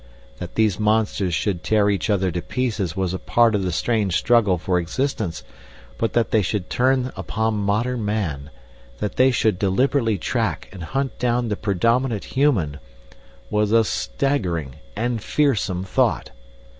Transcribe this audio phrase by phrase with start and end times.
[0.39, 4.15] That these monsters should tear each other to pieces was a part of the strange
[4.17, 5.43] struggle for existence,
[5.99, 8.49] but that they should turn upon modern man,
[8.97, 12.79] that they should deliberately track and hunt down the predominant human,
[13.51, 16.31] was a staggering and fearsome thought.